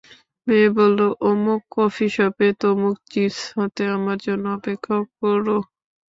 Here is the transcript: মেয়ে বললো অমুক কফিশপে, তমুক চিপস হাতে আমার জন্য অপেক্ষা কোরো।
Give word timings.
মেয়ে 0.47 0.69
বললো 0.77 1.07
অমুক 1.29 1.61
কফিশপে, 1.75 2.47
তমুক 2.61 2.97
চিপস 3.11 3.37
হাতে 3.53 3.83
আমার 3.97 4.17
জন্য 4.25 4.45
অপেক্ষা 4.57 4.95
কোরো। 5.17 5.57